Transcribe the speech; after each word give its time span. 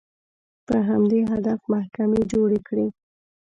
په 0.67 0.75
همدې 0.87 1.21
هدف 1.31 1.59
محکمې 1.73 2.21
جوړې 2.31 2.59
کړې 2.67 2.87